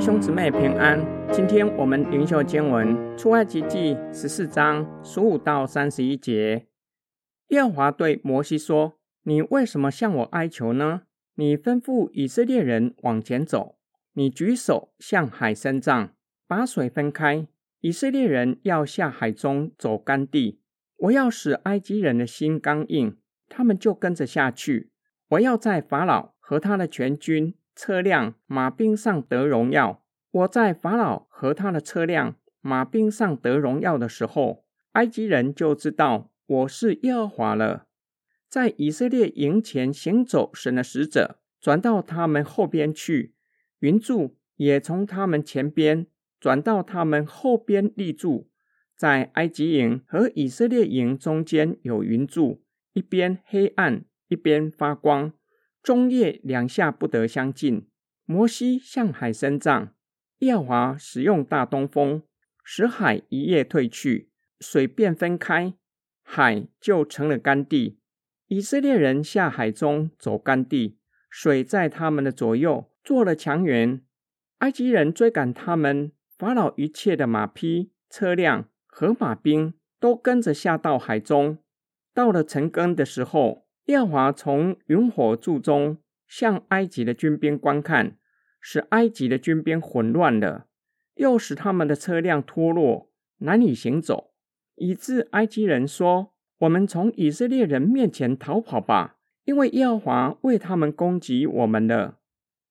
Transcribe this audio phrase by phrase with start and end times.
[0.00, 0.98] 兄姊妹平安，
[1.30, 6.66] 今天我们灵修经文出埃及记十四章十五到三十一节。
[7.48, 8.94] 耶和华对摩西说
[9.24, 11.02] ：“你为什么向我哀求呢？
[11.34, 13.76] 你吩咐以色列人往前走，
[14.14, 16.14] 你举手向海伸杖，
[16.48, 17.46] 把水分开，
[17.80, 20.62] 以色列人要下海中走干地。
[20.96, 23.18] 我要使埃及人的心刚硬，
[23.50, 24.92] 他们就跟着下去。
[25.28, 30.04] 我要在法老和他的全军。”车辆、马兵上得荣耀。
[30.30, 37.86] 我在法老和他的车辆、马兵上得荣耀的时候，埃及人就知道我是耶和华了。
[38.48, 43.34] 在以色列营前行走，神的使者转到他们后边去，
[43.78, 46.06] 云柱也从他们前边
[46.38, 48.50] 转到他们后边立住。
[48.96, 52.62] 在埃及营和以色列营中间有云柱，
[52.92, 55.32] 一边黑暗，一边发光。
[55.82, 57.88] 中夜两下不得相近。
[58.26, 59.92] 摩西向海伸杖，
[60.38, 62.22] 耶和华使用大东风，
[62.62, 65.74] 使海一夜退去，水便分开，
[66.22, 67.98] 海就成了干地。
[68.46, 74.04] 以色列人下海中走干地，水在他们的左右做了墙垣。
[74.58, 81.58] 埃及人追赶他们，法老一切的马匹、车辆和马兵都跟着下到海中。
[82.14, 83.66] 到了晨更的时候。
[83.90, 88.16] 耶和华从云火柱中向埃及的军兵观看，
[88.60, 90.66] 使埃及的军兵混乱了，
[91.16, 94.30] 又使他们的车辆脱落，难以行走，
[94.76, 102.20] 以致埃及人说：“我们从以色列人面前逃跑吧，因为耶和华为他们攻击我们了。”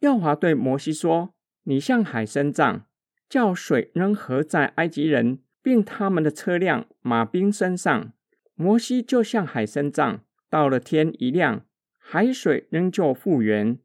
[0.00, 2.86] 耶和华对摩西说：“你向海伸杖，
[3.28, 8.14] 叫水扔合在埃及人并他们的车辆、马兵身上。”
[8.56, 10.20] 摩西就向海伸杖。
[10.52, 11.64] 到了天一亮，
[11.96, 13.78] 海水仍旧复原。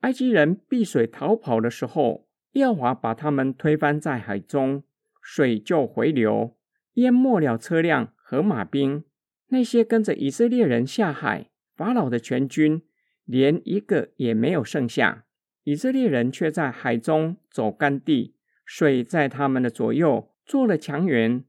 [0.00, 4.82] 埃及人避水逃跑的时候，耶和华把他们推翻在海中，
[5.20, 6.56] 水就回流，
[6.94, 9.04] 淹没了车辆和马兵。
[9.48, 12.80] 那些跟着以色列人下海，法老的全军
[13.26, 15.26] 连一个也没有剩下。
[15.64, 18.34] 以色列人却在海中走干地，
[18.64, 21.44] 水在他们的左右做了墙垣。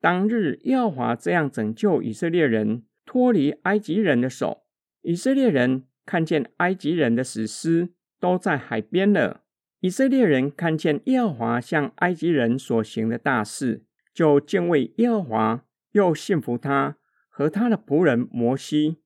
[0.00, 2.82] 当日，耶华这样拯救以色列人。
[3.12, 4.62] 脱离埃及人的手，
[5.02, 9.42] 以色列人看见埃及人的死尸都在海边了。
[9.80, 13.84] 以色列人看见耶和华向埃及人所行的大事，
[14.14, 16.96] 就敬畏耶和华，又信服他
[17.28, 18.96] 和他的仆人摩西。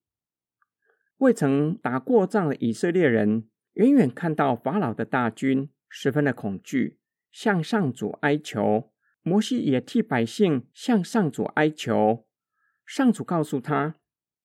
[1.17, 7.00] 未曾打过仗的以色列人，远远看到法老的大军，十分的恐惧，
[7.33, 8.93] 向上主哀求。
[9.25, 12.25] 摩西也替百姓向上主哀求。
[12.87, 13.97] 上主告诉他：“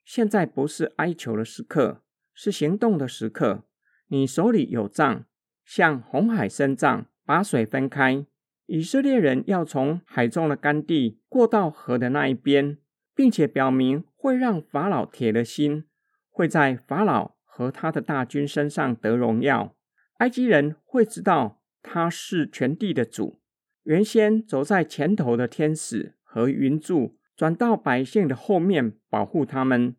[0.03, 2.01] 现在不是哀求的时刻，
[2.33, 3.65] 是行动的时刻。
[4.07, 5.25] 你手里有杖，
[5.63, 8.25] 向红海伸杖，把水分开。
[8.65, 12.79] 以色列人要从海中的干地过到河的那一边，
[13.13, 15.85] 并且表明会让法老铁了心，
[16.31, 19.75] 会在法老和他的大军身上得荣耀。
[20.17, 23.39] 埃及人会知道他是全地的主。
[23.83, 29.95] 原先走在前头的天使和云柱。”转到百姓的后面，保护他们，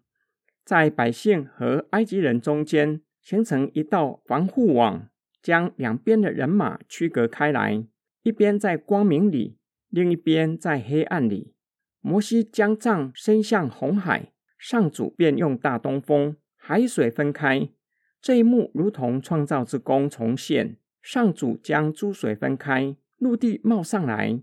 [0.65, 5.09] 在百姓和埃及人中间形成一道防护网，
[5.43, 7.85] 将两边的人马区隔开来，
[8.23, 9.59] 一边在光明里，
[9.89, 11.53] 另一边在黑暗里。
[12.01, 17.69] 摩西将杖伸向红海，上主便用大东风，海水分开。
[18.21, 24.41] 这一幕如同创造之功重现，上主将诸水分开，陆地冒上来，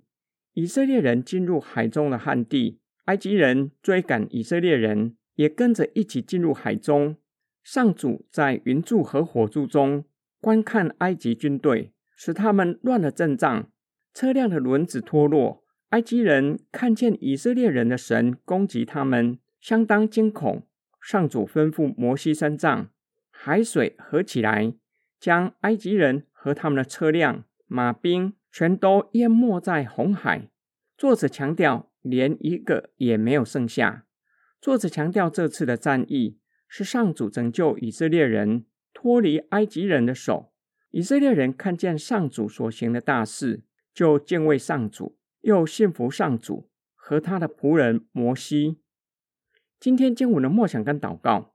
[0.51, 2.78] 以色列人进入海中的旱地。
[3.09, 7.15] 埃及人追赶以色列人，也跟着一起进入海中。
[7.63, 10.05] 上主在云柱和火柱中
[10.39, 13.71] 观看埃及军队，使他们乱了阵仗，
[14.13, 15.63] 车辆的轮子脱落。
[15.89, 20.67] 埃及人看见以色列人的神攻击他们，相当惊恐。
[21.01, 22.91] 上主吩咐摩西三藏，
[23.31, 24.75] 海水合起来，
[25.19, 30.49] 将埃及人和他们的车辆、马兵全都淹没在红海。
[30.99, 31.89] 作者强调。
[32.01, 34.05] 连一个也没有剩下。
[34.61, 40.53] 作者强调，这次的战役是上主拯救以色列人脱离埃及人的手。
[40.91, 43.63] 以色列人看见上主所行的大事，
[43.93, 48.79] 就敬畏上主，又信服上主和他的仆人摩西。
[49.77, 51.53] 今天经文的默想跟祷告，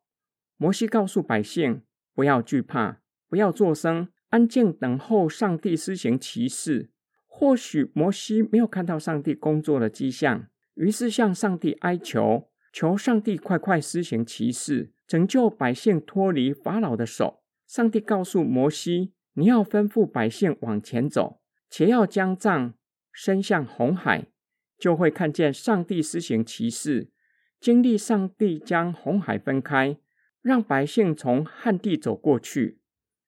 [0.58, 1.81] 摩西告诉百姓：
[2.14, 3.00] 不要惧怕，
[3.31, 6.90] 不要作声，安静等候上帝施行奇事。
[7.36, 17.42] 或许摩西没有看到上帝工作的迹象，于是向上帝哀求，求上帝快快施行奇事，拯救百姓脱离法老的手。
[17.66, 22.75] 上帝告诉摩西你要吩咐百姓往前走，且要将杖
[23.10, 24.28] 伸向红海，
[24.78, 27.10] 就会看见上帝施行奇事，
[27.58, 29.98] 经历上帝将红海分开，
[30.40, 32.78] 让百姓从旱地走过去。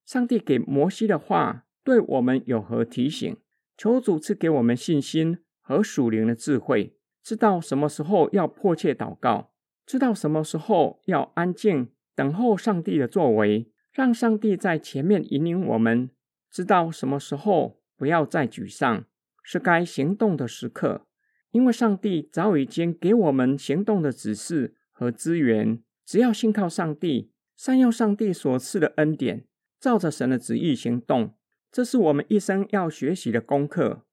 [0.04, 3.36] 上帝给摩西的话，对我们有何提醒？
[3.76, 9.52] 求主赐给我们信心和属灵的智慧，知道什么时候要迫切祷告，
[9.84, 16.10] 知道什么时候要安静等候上帝的作为，让上帝在前面引领我们。
[16.50, 19.04] 知道什么时候不要再沮丧，
[19.42, 21.06] 是该行动的时刻，
[21.50, 29.44] 因为上帝早已经给我们行动的指示和资源，只要信靠上帝，善用上帝所赐的恩典，
[29.78, 31.34] 照着神的旨意行动。
[31.76, 34.06] 这是我们一生要学习的功课。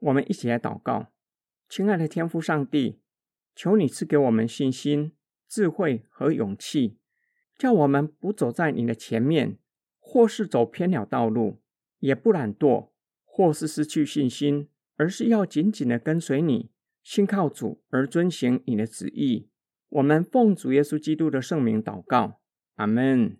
[0.00, 1.12] 我们一起来祷告，
[1.68, 2.98] 亲爱的天父上帝，
[3.54, 5.12] 求你赐给我们信心、
[5.48, 6.98] 智慧和勇气，
[7.56, 9.56] 叫我们不走在你的前面，
[10.00, 11.62] 或是走偏了道路，
[12.00, 12.88] 也不懒惰，
[13.24, 16.72] 或是失去信心，而是要紧紧的跟随你，
[17.04, 19.48] 信靠主而遵行你的旨意。
[19.90, 22.40] 我们奉主耶稣基督的圣名祷告，
[22.74, 23.36] 阿门。